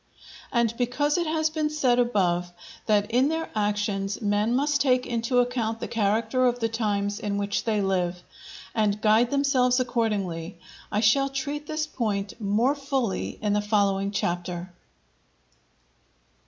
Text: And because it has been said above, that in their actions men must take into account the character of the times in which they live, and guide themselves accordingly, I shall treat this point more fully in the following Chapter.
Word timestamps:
And 0.51 0.75
because 0.79 1.15
it 1.15 1.27
has 1.27 1.51
been 1.51 1.69
said 1.69 1.99
above, 1.99 2.51
that 2.87 3.11
in 3.11 3.29
their 3.29 3.51
actions 3.53 4.19
men 4.19 4.55
must 4.55 4.81
take 4.81 5.05
into 5.05 5.37
account 5.37 5.79
the 5.79 5.87
character 5.87 6.47
of 6.47 6.57
the 6.57 6.69
times 6.69 7.19
in 7.19 7.37
which 7.37 7.65
they 7.65 7.81
live, 7.83 8.23
and 8.73 8.99
guide 8.99 9.29
themselves 9.29 9.79
accordingly, 9.79 10.57
I 10.91 11.01
shall 11.01 11.29
treat 11.29 11.67
this 11.67 11.85
point 11.85 12.33
more 12.41 12.73
fully 12.73 13.37
in 13.43 13.53
the 13.53 13.61
following 13.61 14.09
Chapter. 14.09 14.73